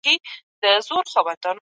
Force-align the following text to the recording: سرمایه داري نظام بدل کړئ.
سرمایه 0.03 0.19
داري 0.63 0.77
نظام 0.77 1.23
بدل 1.25 1.39
کړئ. 1.43 1.59